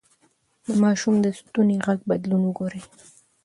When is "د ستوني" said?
1.21-1.77